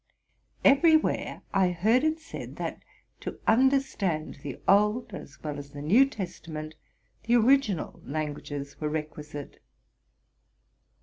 [0.65, 2.81] Everywhere I heard it said, that,
[3.19, 6.73] to understand the Old as well as the New Testament,
[7.25, 9.59] the origi nal languages were requisite.